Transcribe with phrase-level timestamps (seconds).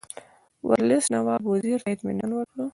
[0.67, 2.59] ورلسټ نواب وزیر ته اطمینان ورکړ.